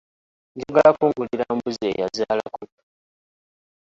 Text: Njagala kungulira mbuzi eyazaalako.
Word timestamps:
Njagala 0.57 0.91
kungulira 0.97 1.45
mbuzi 1.55 1.85
eyazaalako. 1.91 2.63